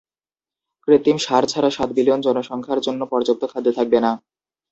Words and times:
কৃত্রিম 0.87 1.17
সার 1.17 1.43
ছাড়া 1.51 1.69
সাত 1.69 1.89
বিলিয়ন 1.97 2.19
জনসংখ্যার 2.21 2.79
জন্য 2.81 3.01
পর্যাপ্ত 3.11 3.43
খাদ্য 3.51 3.67
থাকবে 3.77 3.97
না। 4.05 4.11